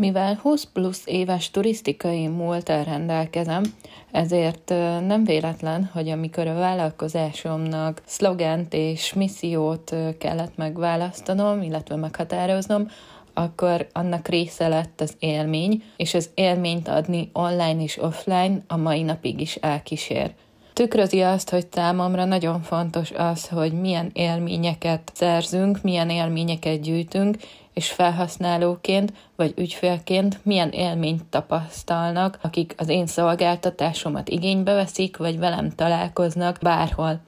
Mivel 0.00 0.38
20 0.42 0.64
plusz 0.64 1.02
éves 1.04 1.50
turisztikai 1.50 2.26
múltal 2.26 2.84
rendelkezem, 2.84 3.62
ezért 4.10 4.68
nem 5.06 5.24
véletlen, 5.24 5.90
hogy 5.92 6.08
amikor 6.08 6.46
a 6.46 6.54
vállalkozásomnak 6.54 8.02
szlogent 8.06 8.74
és 8.74 9.12
missziót 9.12 9.94
kellett 10.18 10.56
megválasztanom, 10.56 11.62
illetve 11.62 11.96
meghatároznom, 11.96 12.88
akkor 13.34 13.86
annak 13.92 14.28
része 14.28 14.68
lett 14.68 15.00
az 15.00 15.14
élmény, 15.18 15.82
és 15.96 16.14
az 16.14 16.30
élményt 16.34 16.88
adni 16.88 17.30
online 17.32 17.82
és 17.82 17.98
offline 18.02 18.62
a 18.66 18.76
mai 18.76 19.02
napig 19.02 19.40
is 19.40 19.54
elkísér. 19.54 20.34
Tükrözi 20.72 21.20
azt, 21.20 21.50
hogy 21.50 21.66
számomra 21.70 22.24
nagyon 22.24 22.62
fontos 22.62 23.10
az, 23.10 23.48
hogy 23.48 23.72
milyen 23.72 24.10
élményeket 24.12 25.10
szerzünk, 25.14 25.82
milyen 25.82 26.10
élményeket 26.10 26.80
gyűjtünk, 26.80 27.36
és 27.78 27.90
felhasználóként 27.90 29.12
vagy 29.36 29.54
ügyfélként 29.56 30.38
milyen 30.42 30.70
élményt 30.70 31.24
tapasztalnak, 31.24 32.38
akik 32.42 32.74
az 32.76 32.88
én 32.88 33.06
szolgáltatásomat 33.06 34.28
igénybe 34.28 34.72
veszik, 34.72 35.16
vagy 35.16 35.38
velem 35.38 35.70
találkoznak 35.70 36.58
bárhol 36.60 37.20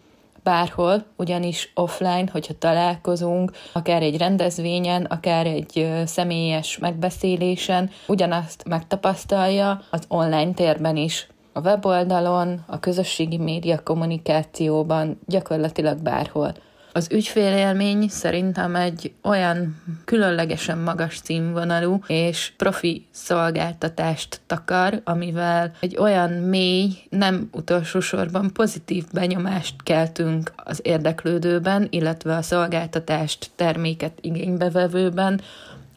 bárhol, 0.42 1.04
ugyanis 1.16 1.72
offline, 1.74 2.24
hogyha 2.32 2.58
találkozunk, 2.58 3.52
akár 3.72 4.02
egy 4.02 4.16
rendezvényen, 4.16 5.04
akár 5.04 5.46
egy 5.46 5.92
személyes 6.04 6.78
megbeszélésen, 6.78 7.90
ugyanazt 8.06 8.64
megtapasztalja 8.68 9.82
az 9.90 10.02
online 10.08 10.52
térben 10.52 10.96
is. 10.96 11.28
A 11.52 11.60
weboldalon, 11.60 12.64
a 12.66 12.80
közösségi 12.80 13.38
média 13.38 13.82
kommunikációban, 13.82 15.20
gyakorlatilag 15.26 15.98
bárhol. 15.98 16.54
Az 16.92 17.08
ügyfélélmény 17.12 18.08
szerintem 18.08 18.76
egy 18.76 19.12
olyan 19.22 19.82
különlegesen 20.04 20.78
magas 20.78 21.20
színvonalú 21.24 22.00
és 22.06 22.52
profi 22.56 23.06
szolgáltatást 23.10 24.40
takar, 24.46 25.00
amivel 25.04 25.72
egy 25.80 25.96
olyan 25.96 26.30
mély, 26.30 26.88
nem 27.08 27.48
utolsó 27.52 28.00
sorban 28.00 28.52
pozitív 28.52 29.04
benyomást 29.12 29.82
keltünk 29.82 30.52
az 30.56 30.80
érdeklődőben, 30.82 31.86
illetve 31.90 32.36
a 32.36 32.42
szolgáltatást, 32.42 33.50
terméket 33.56 34.18
igénybevevőben, 34.20 35.40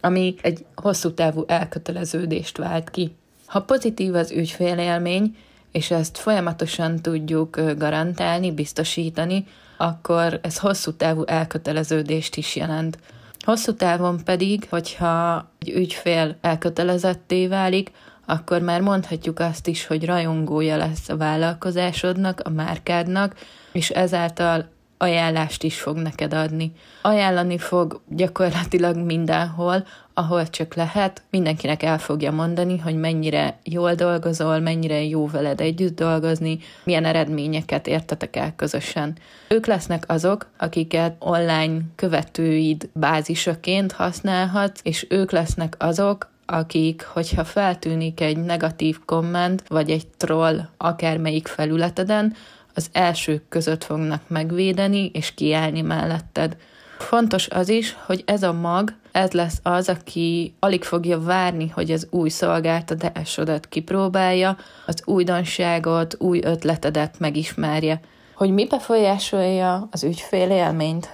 ami 0.01 0.35
egy 0.41 0.65
hosszú 0.75 1.13
távú 1.13 1.43
elköteleződést 1.47 2.57
vált 2.57 2.89
ki. 2.89 3.15
Ha 3.45 3.61
pozitív 3.61 4.15
az 4.15 4.31
ügyfélélmény, 4.31 5.35
és 5.71 5.91
ezt 5.91 6.17
folyamatosan 6.17 7.01
tudjuk 7.01 7.59
garantálni, 7.77 8.51
biztosítani, 8.51 9.45
akkor 9.83 10.39
ez 10.43 10.57
hosszú 10.57 10.91
távú 10.91 11.23
elköteleződést 11.25 12.35
is 12.35 12.55
jelent. 12.55 12.97
Hosszú 13.39 13.73
távon 13.73 14.23
pedig, 14.23 14.67
hogyha 14.69 15.49
egy 15.59 15.69
ügyfél 15.69 16.37
elkötelezetté 16.41 17.47
válik, 17.47 17.91
akkor 18.25 18.61
már 18.61 18.81
mondhatjuk 18.81 19.39
azt 19.39 19.67
is, 19.67 19.87
hogy 19.87 20.05
rajongója 20.05 20.77
lesz 20.77 21.09
a 21.09 21.17
vállalkozásodnak, 21.17 22.39
a 22.43 22.49
márkádnak, 22.49 23.35
és 23.71 23.89
ezáltal 23.89 24.69
ajánlást 25.03 25.63
is 25.63 25.79
fog 25.79 25.97
neked 25.97 26.33
adni. 26.33 26.71
Ajánlani 27.01 27.57
fog 27.57 28.01
gyakorlatilag 28.07 28.97
mindenhol, 28.97 29.85
ahol 30.13 30.49
csak 30.49 30.75
lehet, 30.75 31.21
mindenkinek 31.29 31.83
el 31.83 31.97
fogja 31.97 32.31
mondani, 32.31 32.77
hogy 32.77 32.95
mennyire 32.95 33.57
jól 33.63 33.93
dolgozol, 33.93 34.59
mennyire 34.59 35.03
jó 35.03 35.27
veled 35.27 35.61
együtt 35.61 35.95
dolgozni, 35.95 36.59
milyen 36.83 37.05
eredményeket 37.05 37.87
értetek 37.87 38.35
el 38.35 38.53
közösen. 38.55 39.17
Ők 39.47 39.65
lesznek 39.65 40.03
azok, 40.07 40.49
akiket 40.57 41.15
online 41.19 41.81
követőid 41.95 42.89
bázisaként 42.93 43.91
használhatsz, 43.91 44.79
és 44.83 45.05
ők 45.09 45.31
lesznek 45.31 45.75
azok, 45.77 46.31
akik, 46.45 47.03
hogyha 47.03 47.43
feltűnik 47.43 48.21
egy 48.21 48.37
negatív 48.37 48.99
komment, 49.05 49.63
vagy 49.67 49.89
egy 49.89 50.07
troll 50.07 50.59
akármelyik 50.77 51.47
felületeden, 51.47 52.35
az 52.73 52.89
elsők 52.91 53.49
között 53.49 53.83
fognak 53.83 54.21
megvédeni 54.27 55.09
és 55.13 55.33
kiállni 55.33 55.81
melletted. 55.81 56.57
Fontos 56.97 57.47
az 57.49 57.69
is, 57.69 57.97
hogy 58.05 58.23
ez 58.25 58.43
a 58.43 58.53
mag, 58.53 58.93
ez 59.11 59.31
lesz 59.31 59.59
az, 59.63 59.89
aki 59.89 60.53
alig 60.59 60.83
fogja 60.83 61.21
várni, 61.21 61.67
hogy 61.67 61.91
az 61.91 62.07
új 62.09 62.29
szolgáltatásodat 62.29 63.67
kipróbálja, 63.67 64.57
az 64.85 65.01
újdonságot, 65.05 66.15
új 66.19 66.39
ötletedet 66.43 67.19
megismerje. 67.19 67.99
Hogy 68.35 68.49
mi 68.49 68.65
befolyásolja 68.65 69.87
az 69.91 70.03
ügyfél 70.03 70.49
élményt? 70.49 71.09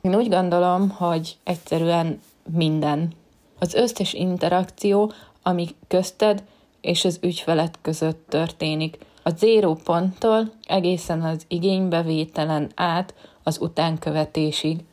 Én 0.00 0.14
úgy 0.14 0.28
gondolom, 0.28 0.88
hogy 0.88 1.36
egyszerűen 1.44 2.20
minden. 2.52 3.12
Az 3.58 3.74
összes 3.74 4.12
interakció, 4.12 5.12
ami 5.42 5.68
közted 5.88 6.42
és 6.80 7.04
az 7.04 7.18
ügyfelet 7.22 7.78
között 7.82 8.26
történik– 8.28 8.98
a 9.22 9.30
zéró 9.30 9.74
ponttól 9.84 10.50
egészen 10.66 11.22
az 11.22 11.44
igénybevételen 11.48 12.70
át 12.74 13.14
az 13.42 13.58
utánkövetésig. 13.60 14.84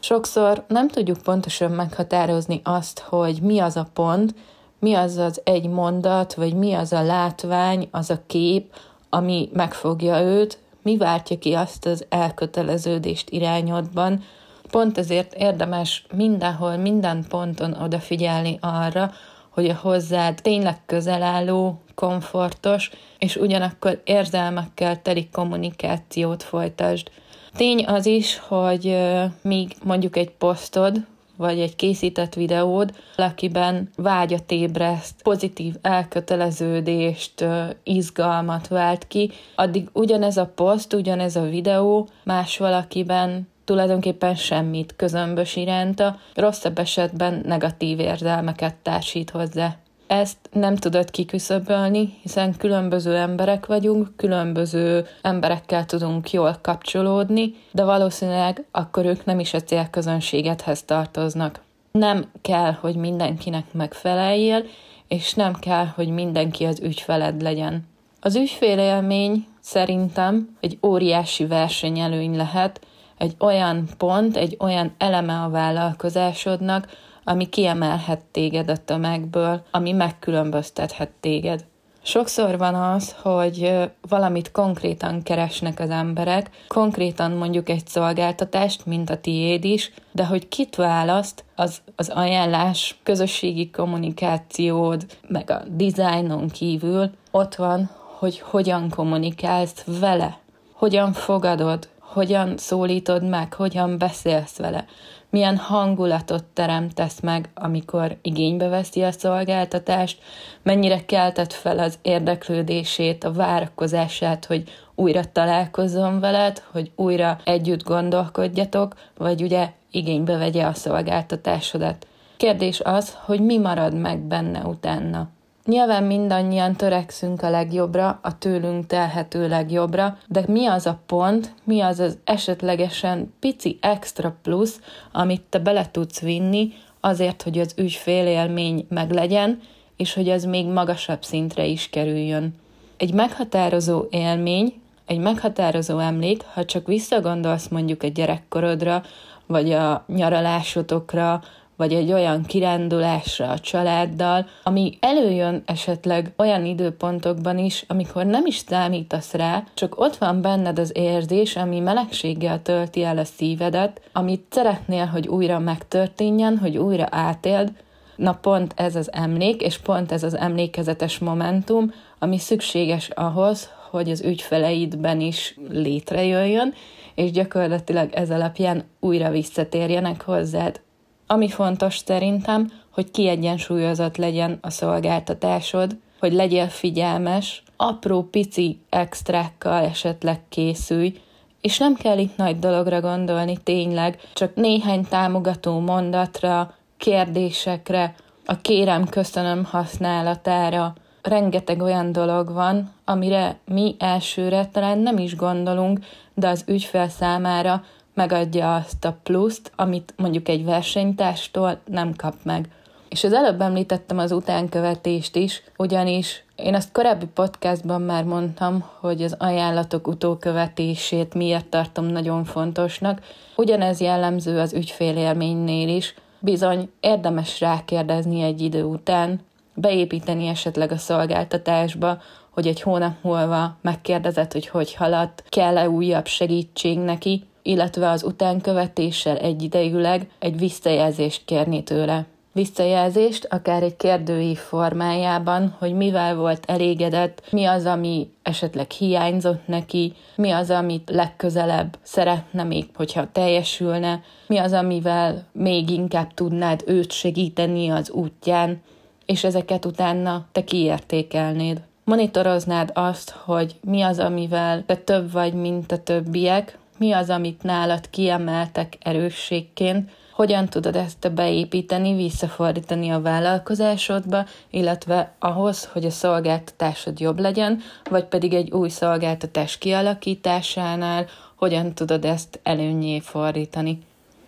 Sokszor 0.00 0.64
nem 0.68 0.88
tudjuk 0.88 1.18
pontosan 1.18 1.70
meghatározni 1.70 2.60
azt, 2.64 2.98
hogy 2.98 3.38
mi 3.42 3.58
az 3.58 3.76
a 3.76 3.88
pont, 3.92 4.34
mi 4.78 4.94
az 4.94 5.16
az 5.16 5.40
egy 5.44 5.68
mondat, 5.68 6.34
vagy 6.34 6.54
mi 6.54 6.72
az 6.72 6.92
a 6.92 7.02
látvány, 7.02 7.88
az 7.90 8.10
a 8.10 8.20
kép, 8.26 8.74
ami 9.08 9.48
megfogja 9.52 10.20
őt, 10.20 10.58
mi 10.82 10.96
váltja 10.96 11.38
ki 11.38 11.52
azt 11.52 11.86
az 11.86 12.06
elköteleződést 12.08 13.30
irányodban. 13.30 14.22
Pont 14.70 14.98
ezért 14.98 15.34
érdemes 15.34 16.06
mindenhol, 16.14 16.76
minden 16.76 17.24
ponton 17.28 17.72
odafigyelni 17.72 18.58
arra, 18.60 19.12
hogy 19.58 19.68
a 19.68 19.74
hozzád 19.74 20.38
tényleg 20.42 20.76
közel 20.86 21.22
álló, 21.22 21.80
komfortos, 21.94 22.90
és 23.18 23.36
ugyanakkor 23.36 24.00
érzelmekkel 24.04 25.02
teli 25.02 25.28
kommunikációt 25.32 26.42
folytasd. 26.42 27.10
Tény 27.56 27.84
az 27.84 28.06
is, 28.06 28.38
hogy 28.38 28.96
míg 29.42 29.76
mondjuk 29.84 30.16
egy 30.16 30.30
posztod, 30.30 31.06
vagy 31.36 31.60
egy 31.60 31.76
készített 31.76 32.34
videód, 32.34 32.94
valakiben 33.16 33.90
vágyat 33.96 34.50
ébreszt, 34.50 35.22
pozitív 35.22 35.74
elköteleződést, 35.82 37.44
izgalmat 37.82 38.68
vált 38.68 39.06
ki, 39.06 39.30
addig 39.54 39.88
ugyanez 39.92 40.36
a 40.36 40.52
poszt, 40.54 40.92
ugyanez 40.94 41.36
a 41.36 41.42
videó 41.42 42.08
más 42.24 42.58
valakiben 42.58 43.48
tulajdonképpen 43.68 44.34
semmit 44.34 44.94
közömbös 44.96 45.56
iránta, 45.56 46.18
rosszabb 46.34 46.78
esetben 46.78 47.42
negatív 47.44 48.00
érzelmeket 48.00 48.74
társít 48.74 49.30
hozzá. 49.30 49.76
Ezt 50.06 50.36
nem 50.52 50.76
tudod 50.76 51.10
kiküszöbölni, 51.10 52.18
hiszen 52.22 52.56
különböző 52.56 53.16
emberek 53.16 53.66
vagyunk, 53.66 54.08
különböző 54.16 55.06
emberekkel 55.22 55.84
tudunk 55.84 56.32
jól 56.32 56.58
kapcsolódni, 56.62 57.54
de 57.72 57.84
valószínűleg 57.84 58.64
akkor 58.70 59.04
ők 59.04 59.24
nem 59.24 59.38
is 59.38 59.54
a 59.54 59.62
célközönségedhez 59.62 60.82
tartoznak. 60.82 61.60
Nem 61.92 62.30
kell, 62.42 62.72
hogy 62.72 62.96
mindenkinek 62.96 63.64
megfeleljél, 63.72 64.64
és 65.08 65.34
nem 65.34 65.54
kell, 65.54 65.86
hogy 65.86 66.08
mindenki 66.08 66.64
az 66.64 66.80
ügyfeled 66.80 67.42
legyen. 67.42 67.86
Az 68.20 68.36
ügyfélélmény 68.36 69.46
szerintem 69.60 70.56
egy 70.60 70.78
óriási 70.82 71.46
versenyelőny 71.46 72.36
lehet, 72.36 72.80
egy 73.18 73.34
olyan 73.38 73.88
pont, 73.96 74.36
egy 74.36 74.56
olyan 74.60 74.94
eleme 74.98 75.40
a 75.40 75.48
vállalkozásodnak, 75.48 76.86
ami 77.24 77.48
kiemelhet 77.48 78.20
téged 78.20 78.70
a 78.70 78.76
tömegből, 78.76 79.62
ami 79.70 79.92
megkülönböztethet 79.92 81.10
téged. 81.20 81.64
Sokszor 82.02 82.58
van 82.58 82.74
az, 82.74 83.14
hogy 83.22 83.90
valamit 84.08 84.50
konkrétan 84.50 85.22
keresnek 85.22 85.80
az 85.80 85.90
emberek, 85.90 86.50
konkrétan 86.68 87.30
mondjuk 87.30 87.68
egy 87.68 87.86
szolgáltatást, 87.86 88.86
mint 88.86 89.10
a 89.10 89.20
tiéd 89.20 89.64
is, 89.64 89.92
de 90.12 90.26
hogy 90.26 90.48
kit 90.48 90.76
választ, 90.76 91.44
az, 91.54 91.80
az 91.96 92.08
ajánlás, 92.08 92.98
közösségi 93.02 93.70
kommunikációd, 93.70 95.06
meg 95.28 95.50
a 95.50 95.62
dizájnon 95.70 96.48
kívül 96.48 97.10
ott 97.30 97.54
van, 97.54 97.90
hogy 98.18 98.40
hogyan 98.40 98.90
kommunikálsz 98.90 99.84
vele, 100.00 100.38
hogyan 100.72 101.12
fogadod, 101.12 101.88
hogyan 102.12 102.56
szólítod 102.56 103.28
meg, 103.28 103.54
hogyan 103.54 103.98
beszélsz 103.98 104.56
vele, 104.56 104.84
milyen 105.30 105.56
hangulatot 105.56 106.44
teremtesz 106.44 107.20
meg, 107.20 107.50
amikor 107.54 108.16
igénybe 108.22 108.68
veszi 108.68 109.02
a 109.02 109.12
szolgáltatást, 109.12 110.18
mennyire 110.62 111.04
keltett 111.04 111.52
fel 111.52 111.78
az 111.78 111.98
érdeklődését, 112.02 113.24
a 113.24 113.32
várakozását, 113.32 114.44
hogy 114.44 114.62
újra 114.94 115.32
találkozzon 115.32 116.20
veled, 116.20 116.62
hogy 116.72 116.90
újra 116.96 117.38
együtt 117.44 117.82
gondolkodjatok, 117.82 118.94
vagy 119.16 119.42
ugye 119.42 119.70
igénybe 119.90 120.36
vegye 120.36 120.64
a 120.64 120.74
szolgáltatásodat. 120.74 122.06
Kérdés 122.36 122.80
az, 122.80 123.16
hogy 123.24 123.40
mi 123.40 123.58
marad 123.58 123.94
meg 123.94 124.18
benne 124.18 124.60
utána. 124.60 125.28
Nyilván 125.68 126.04
mindannyian 126.04 126.76
törekszünk 126.76 127.42
a 127.42 127.50
legjobbra, 127.50 128.18
a 128.22 128.38
tőlünk 128.38 128.86
telhető 128.86 129.48
legjobbra, 129.48 130.18
de 130.26 130.44
mi 130.46 130.66
az 130.66 130.86
a 130.86 131.00
pont, 131.06 131.54
mi 131.64 131.80
az 131.80 132.00
az 132.00 132.18
esetlegesen 132.24 133.34
pici 133.40 133.78
extra 133.80 134.36
plusz, 134.42 134.80
amit 135.12 135.42
te 135.48 135.58
bele 135.58 135.90
tudsz 135.90 136.20
vinni 136.20 136.72
azért, 137.00 137.42
hogy 137.42 137.58
az 137.58 137.74
ügyfél 137.76 138.26
élmény 138.26 138.86
meglegyen, 138.88 139.60
és 139.96 140.14
hogy 140.14 140.28
ez 140.28 140.44
még 140.44 140.66
magasabb 140.66 141.24
szintre 141.24 141.66
is 141.66 141.90
kerüljön. 141.90 142.54
Egy 142.96 143.14
meghatározó 143.14 144.04
élmény, 144.10 144.80
egy 145.06 145.18
meghatározó 145.18 145.98
emlék, 145.98 146.42
ha 146.52 146.64
csak 146.64 146.86
visszagondolsz 146.86 147.68
mondjuk 147.68 148.02
a 148.02 148.08
gyerekkorodra, 148.08 149.02
vagy 149.46 149.72
a 149.72 150.04
nyaralásotokra, 150.06 151.42
vagy 151.78 151.92
egy 151.92 152.12
olyan 152.12 152.42
kirándulásra 152.42 153.48
a 153.50 153.58
családdal, 153.58 154.46
ami 154.62 154.98
előjön 155.00 155.62
esetleg 155.66 156.32
olyan 156.36 156.64
időpontokban 156.64 157.58
is, 157.58 157.84
amikor 157.88 158.24
nem 158.26 158.46
is 158.46 158.56
számítasz 158.56 159.32
rá, 159.32 159.64
csak 159.74 160.00
ott 160.00 160.16
van 160.16 160.40
benned 160.40 160.78
az 160.78 160.90
érzés, 160.94 161.56
ami 161.56 161.80
melegséggel 161.80 162.62
tölti 162.62 163.04
el 163.04 163.18
a 163.18 163.24
szívedet, 163.24 164.00
amit 164.12 164.44
szeretnél, 164.50 165.04
hogy 165.04 165.28
újra 165.28 165.58
megtörténjen, 165.58 166.58
hogy 166.58 166.76
újra 166.76 167.06
átéld, 167.10 167.72
Na 168.16 168.32
pont 168.32 168.72
ez 168.76 168.96
az 168.96 169.12
emlék, 169.12 169.62
és 169.62 169.78
pont 169.78 170.12
ez 170.12 170.22
az 170.22 170.36
emlékezetes 170.36 171.18
momentum, 171.18 171.92
ami 172.18 172.38
szükséges 172.38 173.08
ahhoz, 173.08 173.70
hogy 173.90 174.10
az 174.10 174.22
ügyfeleidben 174.22 175.20
is 175.20 175.56
létrejöjjön, 175.68 176.74
és 177.14 177.30
gyakorlatilag 177.30 178.12
ez 178.12 178.30
alapján 178.30 178.84
újra 179.00 179.30
visszatérjenek 179.30 180.22
hozzád. 180.22 180.80
Ami 181.30 181.48
fontos 181.48 181.98
szerintem, 182.04 182.72
hogy 182.90 183.10
kiegyensúlyozott 183.10 184.16
legyen 184.16 184.58
a 184.60 184.70
szolgáltatásod, 184.70 185.96
hogy 186.18 186.32
legyél 186.32 186.68
figyelmes, 186.68 187.62
apró 187.76 188.22
pici 188.22 188.78
extrákkal 188.88 189.84
esetleg 189.84 190.40
készülj, 190.48 191.20
és 191.60 191.78
nem 191.78 191.94
kell 191.94 192.18
itt 192.18 192.36
nagy 192.36 192.58
dologra 192.58 193.00
gondolni 193.00 193.56
tényleg, 193.62 194.20
csak 194.32 194.54
néhány 194.54 195.04
támogató 195.04 195.78
mondatra, 195.78 196.74
kérdésekre, 196.96 198.14
a 198.46 198.60
kérem 198.60 199.08
köszönöm 199.08 199.64
használatára. 199.64 200.94
Rengeteg 201.22 201.82
olyan 201.82 202.12
dolog 202.12 202.52
van, 202.52 202.92
amire 203.04 203.58
mi 203.64 203.96
elsőre 203.98 204.66
talán 204.66 204.98
nem 204.98 205.18
is 205.18 205.36
gondolunk, 205.36 205.98
de 206.34 206.48
az 206.48 206.64
ügyfél 206.66 207.08
számára 207.08 207.84
megadja 208.18 208.74
azt 208.74 209.04
a 209.04 209.18
pluszt, 209.22 209.72
amit 209.76 210.14
mondjuk 210.16 210.48
egy 210.48 210.64
versenytástól 210.64 211.78
nem 211.84 212.14
kap 212.16 212.34
meg. 212.42 212.68
És 213.08 213.24
az 213.24 213.32
előbb 213.32 213.60
említettem 213.60 214.18
az 214.18 214.32
utánkövetést 214.32 215.36
is, 215.36 215.62
ugyanis 215.76 216.44
én 216.56 216.74
azt 216.74 216.92
korábbi 216.92 217.26
podcastban 217.26 218.02
már 218.02 218.24
mondtam, 218.24 218.84
hogy 219.00 219.22
az 219.22 219.34
ajánlatok 219.38 220.06
utókövetését 220.06 221.34
miért 221.34 221.66
tartom 221.66 222.04
nagyon 222.04 222.44
fontosnak. 222.44 223.20
Ugyanez 223.56 224.00
jellemző 224.00 224.58
az 224.58 224.72
ügyfélélménynél 224.72 225.88
is. 225.88 226.14
Bizony 226.40 226.90
érdemes 227.00 227.60
rákérdezni 227.60 228.42
egy 228.42 228.60
idő 228.60 228.82
után, 228.82 229.40
beépíteni 229.74 230.46
esetleg 230.46 230.92
a 230.92 230.96
szolgáltatásba, 230.96 232.20
hogy 232.50 232.66
egy 232.66 232.80
hónap 232.80 233.14
múlva 233.22 233.76
megkérdezed, 233.80 234.52
hogy 234.52 234.66
hogy 234.68 234.94
haladt, 234.94 235.44
kell-e 235.48 235.88
újabb 235.88 236.26
segítség 236.26 236.98
neki, 236.98 237.47
illetve 237.68 238.10
az 238.10 238.22
utánkövetéssel 238.22 239.36
egyidejűleg 239.36 240.30
egy 240.38 240.58
visszajelzést 240.58 241.44
kérni 241.44 241.82
tőle. 241.82 242.26
Visszajelzést 242.52 243.46
akár 243.50 243.82
egy 243.82 243.96
kérdői 243.96 244.54
formájában, 244.54 245.74
hogy 245.78 245.92
mivel 245.92 246.36
volt 246.36 246.64
elégedett, 246.66 247.42
mi 247.50 247.64
az, 247.64 247.84
ami 247.84 248.30
esetleg 248.42 248.90
hiányzott 248.90 249.66
neki, 249.66 250.12
mi 250.36 250.50
az, 250.50 250.70
amit 250.70 251.10
legközelebb 251.10 251.98
szeretne 252.02 252.64
még, 252.64 252.86
hogyha 252.94 253.32
teljesülne, 253.32 254.22
mi 254.46 254.58
az, 254.58 254.72
amivel 254.72 255.44
még 255.52 255.90
inkább 255.90 256.34
tudnád 256.34 256.82
őt 256.86 257.12
segíteni 257.12 257.88
az 257.88 258.10
útján, 258.10 258.82
és 259.26 259.44
ezeket 259.44 259.84
utána 259.84 260.46
te 260.52 260.64
kiértékelnéd. 260.64 261.80
Monitoroznád 262.04 262.90
azt, 262.94 263.30
hogy 263.30 263.76
mi 263.80 264.02
az, 264.02 264.18
amivel 264.18 264.84
te 264.86 264.96
több 264.96 265.32
vagy, 265.32 265.54
mint 265.54 265.92
a 265.92 266.02
többiek, 266.02 266.78
mi 266.98 267.12
az, 267.12 267.30
amit 267.30 267.62
nálad 267.62 268.10
kiemeltek 268.10 268.96
erősségként, 269.02 270.10
hogyan 270.38 270.68
tudod 270.68 270.96
ezt 270.96 271.32
beépíteni, 271.32 272.14
visszafordítani 272.14 273.10
a 273.10 273.20
vállalkozásodba, 273.20 274.44
illetve 274.70 275.32
ahhoz, 275.38 275.88
hogy 275.92 276.04
a 276.04 276.10
szolgáltatásod 276.10 277.20
jobb 277.20 277.38
legyen, 277.38 277.80
vagy 278.10 278.24
pedig 278.24 278.54
egy 278.54 278.70
új 278.70 278.88
szolgáltatás 278.88 279.78
kialakításánál 279.78 281.26
hogyan 281.54 281.94
tudod 281.94 282.24
ezt 282.24 282.60
előnyé 282.62 283.20
fordítani. 283.20 283.98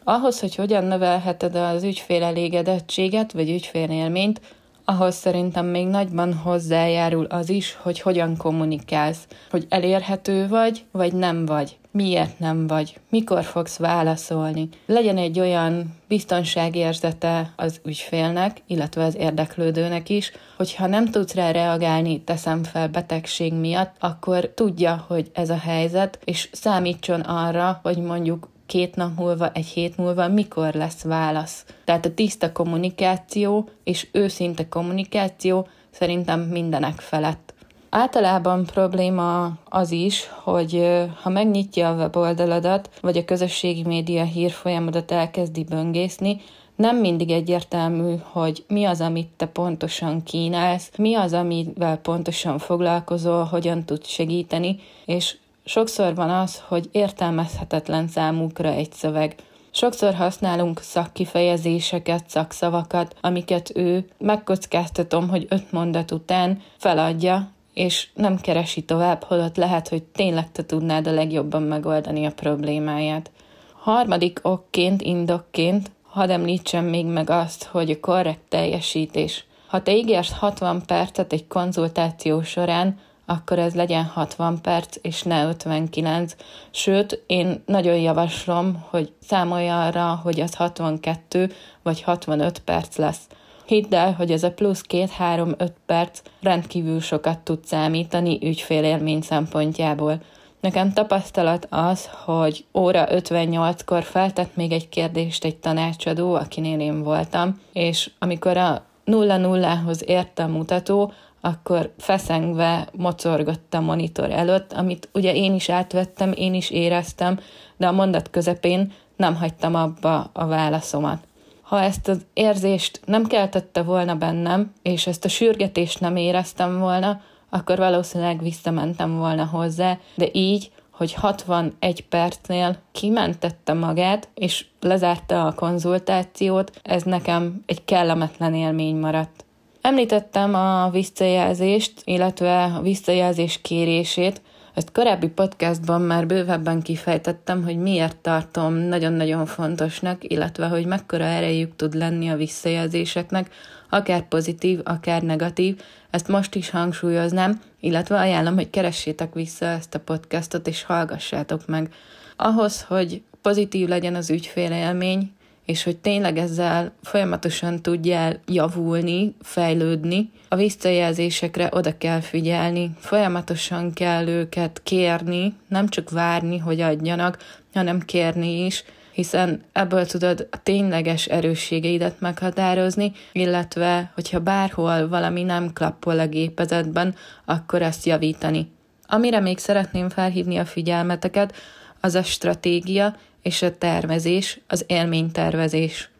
Ahhoz, 0.05 0.41
hogy 0.41 0.55
hogyan 0.55 0.85
növelheted 0.85 1.55
az 1.55 1.83
ügyfél 1.83 2.23
elégedettséget, 2.23 3.33
vagy 3.33 3.51
ügyfélélményt, 3.51 4.41
ahhoz 4.85 5.15
szerintem 5.15 5.67
még 5.67 5.87
nagyban 5.87 6.35
hozzájárul 6.35 7.25
az 7.25 7.49
is, 7.49 7.79
hogy 7.83 8.01
hogyan 8.01 8.37
kommunikálsz, 8.37 9.27
hogy 9.51 9.67
elérhető 9.69 10.49
vagy, 10.49 10.85
vagy 10.91 11.13
nem 11.13 11.47
vagy 11.47 11.79
miért 11.91 12.39
nem 12.39 12.67
vagy, 12.67 13.01
mikor 13.09 13.45
fogsz 13.45 13.77
válaszolni. 13.77 14.69
Legyen 14.87 15.17
egy 15.17 15.41
olyan 15.41 15.97
biztonságérzete 16.09 17.53
az 17.57 17.81
ügyfélnek, 17.85 18.63
illetve 18.67 19.05
az 19.05 19.17
érdeklődőnek 19.17 20.09
is, 20.09 20.33
hogyha 20.57 20.87
nem 20.87 21.05
tudsz 21.05 21.35
rá 21.35 21.51
reagálni, 21.51 22.21
teszem 22.21 22.63
fel 22.63 22.89
betegség 22.89 23.55
miatt, 23.55 23.95
akkor 23.99 24.51
tudja, 24.55 25.05
hogy 25.09 25.31
ez 25.35 25.51
a 25.51 25.59
helyzet, 25.59 26.19
és 26.25 26.49
számítson 26.53 27.21
arra, 27.21 27.81
hogy 27.83 27.99
mondjuk 27.99 28.49
két 28.67 28.97
nap 28.97 29.19
múlva, 29.19 29.53
egy 29.53 29.67
hét 29.67 29.97
múlva 29.97 30.29
mikor 30.29 30.75
lesz 30.75 31.03
válasz. 31.03 31.65
Tehát 31.85 32.07
a 32.07 32.15
tiszta 32.15 32.53
kommunikáció 32.53 33.69
és 33.85 34.09
őszinte 34.13 34.69
kommunikáció 34.69 35.69
szerintem 35.91 36.41
mindenek 36.41 37.01
felett. 37.01 37.55
Általában 37.91 38.65
probléma 38.65 39.53
az 39.69 39.91
is, 39.91 40.31
hogy 40.43 40.99
ha 41.23 41.29
megnyitja 41.29 41.89
a 41.89 41.95
weboldaladat, 41.95 42.91
vagy 43.01 43.17
a 43.17 43.25
közösségi 43.25 43.83
média 43.83 44.25
hírfolyamodat 44.25 45.13
elkezdi 45.13 45.65
böngészni, 45.65 46.41
nem 46.77 46.97
mindig 46.97 47.31
egyértelmű, 47.31 48.15
hogy 48.23 48.65
mi 48.69 48.85
az, 48.85 49.01
amit 49.01 49.29
te 49.37 49.47
pontosan 49.47 50.23
kínálsz, 50.23 50.91
mi 50.97 51.15
az, 51.15 51.33
amivel 51.33 51.97
pontosan 51.97 52.59
foglalkozol, 52.59 53.45
hogyan 53.45 53.85
tud 53.85 54.07
segíteni, 54.07 54.79
és 55.07 55.37
sokszor 55.65 56.15
van 56.15 56.31
az, 56.31 56.63
hogy 56.69 56.89
értelmezhetetlen 56.93 58.09
számukra 58.09 58.69
egy 58.69 58.93
szöveg. 58.93 59.35
Sokszor 59.71 60.15
használunk 60.15 60.81
szakkifejezéseket, 60.81 62.29
szakszavakat, 62.29 63.17
amiket 63.21 63.77
ő 63.77 64.09
megkockáztatom, 64.19 65.29
hogy 65.29 65.47
öt 65.49 65.73
mondat 65.73 66.11
után 66.11 66.63
feladja, 66.77 67.51
és 67.75 68.09
nem 68.15 68.37
keresi 68.37 68.83
tovább, 68.83 69.23
holott 69.23 69.57
lehet, 69.57 69.89
hogy 69.89 70.03
tényleg 70.03 70.53
te 70.53 70.65
tudnád 70.65 71.07
a 71.07 71.13
legjobban 71.13 71.63
megoldani 71.63 72.27
a 72.27 72.33
problémáját. 72.33 73.31
Harmadik 73.73 74.39
okként, 74.43 75.03
indokként 75.03 75.91
hadd 76.11 76.31
említsem 76.31 76.85
még 76.85 77.07
meg 77.07 77.31
azt, 77.31 77.65
hogy 77.65 77.91
a 77.91 78.01
korrekt 78.01 78.41
teljesítés. 78.49 79.45
Ha 79.67 79.83
te 79.83 79.97
ígérsz 79.97 80.33
60 80.33 80.83
percet 80.87 81.33
egy 81.33 81.47
konzultáció 81.47 82.43
során, 82.43 82.99
akkor 83.27 83.59
ez 83.59 83.75
legyen 83.75 84.05
60 84.05 84.61
perc, 84.61 84.97
és 85.03 85.23
ne 85.23 85.45
59. 85.45 86.37
Sőt, 86.71 87.23
én 87.27 87.63
nagyon 87.67 87.97
javaslom, 87.97 88.85
hogy 88.89 89.13
számolj 89.23 89.69
arra, 89.69 90.21
hogy 90.23 90.41
az 90.41 90.55
62 90.55 91.53
vagy 91.83 92.03
65 92.03 92.59
perc 92.59 92.97
lesz. 92.97 93.27
Hidd 93.71 93.95
el, 93.95 94.13
hogy 94.13 94.31
ez 94.31 94.43
a 94.43 94.53
plusz 94.53 94.81
két-három-öt 94.81 95.73
perc 95.87 96.23
rendkívül 96.43 97.01
sokat 97.01 97.39
tud 97.39 97.65
számítani 97.65 98.39
ügyfélélmény 98.43 99.21
szempontjából. 99.21 100.21
Nekem 100.61 100.93
tapasztalat 100.93 101.67
az, 101.71 102.11
hogy 102.25 102.65
óra 102.75 103.07
58-kor 103.11 104.03
feltett 104.03 104.57
még 104.57 104.73
egy 104.73 104.89
kérdést 104.89 105.45
egy 105.45 105.57
tanácsadó, 105.57 106.35
akinél 106.35 106.81
én 106.81 107.03
voltam, 107.03 107.61
és 107.73 108.11
amikor 108.19 108.57
a 108.57 108.85
nulla 109.05 109.37
nullához 109.37 110.09
ért 110.09 110.39
a 110.39 110.47
mutató, 110.47 111.13
akkor 111.41 111.93
feszengve 111.99 112.89
mocorgott 112.93 113.75
a 113.75 113.81
monitor 113.81 114.31
előtt, 114.31 114.73
amit 114.73 115.09
ugye 115.13 115.35
én 115.35 115.55
is 115.55 115.69
átvettem, 115.69 116.33
én 116.33 116.55
is 116.55 116.71
éreztem, 116.71 117.39
de 117.77 117.87
a 117.87 117.93
mondat 117.93 118.31
közepén 118.31 118.93
nem 119.17 119.35
hagytam 119.35 119.75
abba 119.75 120.31
a 120.33 120.47
válaszomat. 120.47 121.29
Ha 121.71 121.83
ezt 121.83 122.09
az 122.09 122.27
érzést 122.33 123.01
nem 123.05 123.27
keltette 123.27 123.83
volna 123.83 124.15
bennem, 124.15 124.73
és 124.83 125.07
ezt 125.07 125.25
a 125.25 125.29
sürgetést 125.29 126.01
nem 126.01 126.17
éreztem 126.17 126.79
volna, 126.79 127.21
akkor 127.51 127.79
valószínűleg 127.79 128.43
visszamentem 128.43 129.17
volna 129.17 129.45
hozzá, 129.45 129.99
de 130.15 130.29
így, 130.33 130.73
hogy 130.91 131.15
61 131.15 132.05
percnél 132.09 132.77
kimentette 132.93 133.73
magát, 133.73 134.29
és 134.35 134.67
lezárta 134.81 135.47
a 135.47 135.55
konzultációt, 135.55 136.81
ez 136.83 137.03
nekem 137.03 137.63
egy 137.67 137.85
kellemetlen 137.85 138.55
élmény 138.55 138.97
maradt. 138.97 139.45
Említettem 139.81 140.55
a 140.55 140.89
visszajelzést, 140.89 142.03
illetve 142.05 142.63
a 142.63 142.81
visszajelzés 142.81 143.61
kérését, 143.63 144.43
Ezt 144.75 144.93
korábbi 144.93 145.29
podcastban 145.29 146.01
már 146.01 146.27
bővebben 146.27 146.83
kifejtettem, 146.83 147.65
hogy 147.65 147.77
miért 147.77 148.17
tartom 148.17 148.75
nagyon-nagyon 148.75 149.47
fontosnak, 149.47 150.31
illetve 150.31 150.67
hogy 150.67 150.87
mekkora 150.87 151.25
erejük 151.25 151.77
tud 151.77 151.95
lenni 151.95 152.29
a 152.29 152.37
visszajelzéseknek, 152.37 153.51
akár 153.89 154.29
pozitív, 154.29 154.81
akár 154.85 155.23
negatív. 155.23 155.81
Ezt 156.11 156.29
most 156.29 156.55
is 156.55 156.71
hangsúlyoznám, 156.71 157.61
illetve 157.81 158.19
ajánlom, 158.19 158.55
hogy 158.55 158.71
keressétek 158.71 159.35
vissza 159.35 159.67
ezt 159.67 159.95
a 159.95 160.01
podcastot, 160.01 160.67
és 160.67 160.83
hallgassátok 160.83 161.67
meg. 161.67 161.93
Ahhoz, 162.37 162.83
hogy 162.83 163.23
pozitív 163.43 163.89
legyen 163.89 164.15
az 164.15 164.31
ügyfélélmény, 164.31 165.33
és 165.71 165.83
hogy 165.83 165.97
tényleg 165.97 166.39
ezzel 166.39 166.93
folyamatosan 167.03 167.83
tudjál 167.83 168.41
javulni, 168.47 169.35
fejlődni, 169.43 170.31
a 170.49 170.57
visszajelzésekre 170.57 171.69
oda 171.73 171.99
kell 171.99 172.21
figyelni, 172.21 172.91
folyamatosan 172.99 173.93
kell 173.93 174.27
őket 174.27 174.81
kérni, 174.83 175.55
nem 175.69 175.89
csak 175.89 176.11
várni, 176.11 176.59
hogy 176.59 176.81
adjanak, 176.81 177.39
hanem 177.75 178.01
kérni 178.01 178.65
is, 178.65 178.85
hiszen 179.13 179.63
ebből 179.73 180.07
tudod 180.07 180.49
a 180.51 180.63
tényleges 180.63 181.27
erősségeidet 181.27 182.21
meghatározni, 182.21 183.13
illetve, 183.33 184.11
hogyha 184.15 184.41
bárhol 184.41 185.09
valami 185.09 185.43
nem 185.43 185.73
klappol 185.73 186.19
a 186.19 186.27
gépezetben, 186.27 187.15
akkor 187.45 187.83
ezt 187.83 188.07
javítani. 188.07 188.71
Amire 189.07 189.41
még 189.41 189.59
szeretném 189.59 190.09
felhívni 190.09 190.57
a 190.57 190.65
figyelmeteket, 190.65 191.55
az 192.01 192.15
a 192.15 192.23
stratégia 192.23 193.17
és 193.43 193.63
a 193.63 193.79
tervezés, 193.79 194.61
az 194.67 194.85
élménytervezés. 194.87 196.11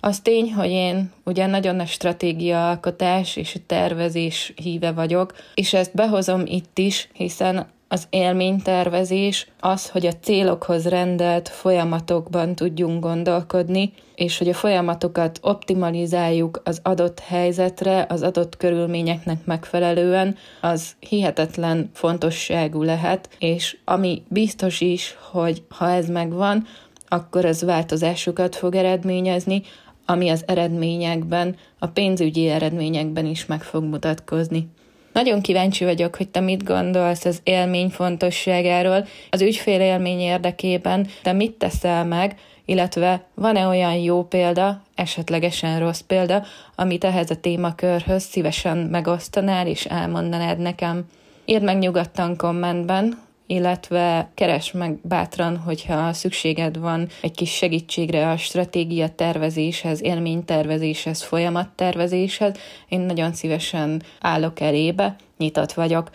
Az 0.00 0.20
tény, 0.20 0.52
hogy 0.52 0.70
én 0.70 1.12
ugye 1.24 1.46
nagyon 1.46 1.76
nagy 1.76 1.88
stratégiaalkotás 1.88 3.36
és 3.36 3.54
a 3.54 3.60
tervezés 3.66 4.52
híve 4.56 4.92
vagyok, 4.92 5.34
és 5.54 5.72
ezt 5.72 5.94
behozom 5.94 6.42
itt 6.46 6.78
is, 6.78 7.08
hiszen 7.12 7.66
az 7.88 8.06
élménytervezés 8.10 9.46
az, 9.60 9.88
hogy 9.88 10.06
a 10.06 10.12
célokhoz 10.12 10.88
rendelt 10.88 11.48
folyamatokban 11.48 12.54
tudjunk 12.54 13.02
gondolkodni, 13.02 13.92
és 14.14 14.38
hogy 14.38 14.48
a 14.48 14.54
folyamatokat 14.54 15.38
optimalizáljuk 15.42 16.60
az 16.64 16.80
adott 16.82 17.20
helyzetre, 17.20 18.06
az 18.08 18.22
adott 18.22 18.56
körülményeknek 18.56 19.44
megfelelően, 19.44 20.36
az 20.60 20.92
hihetetlen 20.98 21.90
fontosságú 21.94 22.82
lehet, 22.82 23.28
és 23.38 23.76
ami 23.84 24.22
biztos 24.28 24.80
is, 24.80 25.16
hogy 25.30 25.62
ha 25.68 25.90
ez 25.90 26.08
megvan, 26.08 26.66
akkor 27.08 27.44
ez 27.44 27.62
változásokat 27.62 28.56
fog 28.56 28.74
eredményezni, 28.74 29.62
ami 30.06 30.28
az 30.28 30.42
eredményekben, 30.46 31.56
a 31.78 31.86
pénzügyi 31.86 32.48
eredményekben 32.48 33.26
is 33.26 33.46
meg 33.46 33.62
fog 33.62 33.84
mutatkozni. 33.84 34.68
Nagyon 35.12 35.40
kíváncsi 35.40 35.84
vagyok, 35.84 36.16
hogy 36.16 36.28
te 36.28 36.40
mit 36.40 36.64
gondolsz 36.64 37.24
az 37.24 37.40
élmény 37.44 37.88
fontosságáról, 37.88 39.06
az 39.30 39.40
ügyfél 39.40 39.80
élmény 39.80 40.20
érdekében, 40.20 41.06
te 41.22 41.32
mit 41.32 41.52
teszel 41.52 42.04
meg, 42.04 42.36
illetve 42.64 43.24
van-e 43.34 43.66
olyan 43.66 43.94
jó 43.94 44.24
példa, 44.24 44.82
esetlegesen 44.94 45.78
rossz 45.78 46.00
példa, 46.00 46.42
amit 46.74 47.04
ehhez 47.04 47.30
a 47.30 47.40
témakörhöz 47.40 48.22
szívesen 48.22 48.76
megosztanál 48.76 49.66
és 49.66 49.84
elmondanád 49.84 50.58
nekem. 50.58 51.04
Írd 51.44 51.62
meg 51.62 51.78
nyugodtan 51.78 52.36
kommentben, 52.36 53.18
illetve 53.50 54.30
keres 54.34 54.72
meg 54.72 54.98
bátran, 55.02 55.56
hogyha 55.56 56.12
szükséged 56.12 56.78
van 56.78 57.08
egy 57.20 57.34
kis 57.34 57.50
segítségre 57.50 58.30
a 58.30 58.36
stratégia 58.36 59.08
tervezéshez, 59.08 60.02
élménytervezéshez, 60.02 61.22
folyamattervezéshez. 61.22 62.56
Én 62.88 63.00
nagyon 63.00 63.32
szívesen 63.32 64.02
állok 64.20 64.60
elébe, 64.60 65.16
nyitott 65.38 65.72
vagyok. 65.72 66.10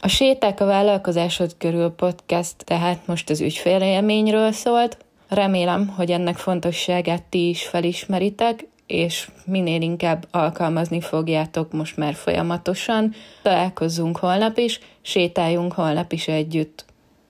A 0.00 0.08
Séták 0.08 0.60
a 0.60 0.64
vállalkozásod 0.66 1.56
körül 1.58 1.90
podcast 1.90 2.54
tehát 2.64 3.06
most 3.06 3.30
az 3.30 3.40
ügyfélélményről 3.40 4.52
szólt. 4.52 4.96
Remélem, 5.28 5.88
hogy 5.88 6.10
ennek 6.10 6.36
fontosságát 6.36 7.22
ti 7.22 7.48
is 7.48 7.62
felismeritek, 7.62 8.64
és 8.86 9.28
minél 9.44 9.80
inkább 9.80 10.26
alkalmazni 10.30 11.00
fogjátok 11.00 11.72
most 11.72 11.96
már 11.96 12.14
folyamatosan. 12.14 13.14
Találkozzunk 13.42 14.16
holnap 14.16 14.58
is, 14.58 14.80
sétáljunk 15.02 15.72
holnap 15.72 16.12
is 16.12 16.28
együtt. 16.28 16.84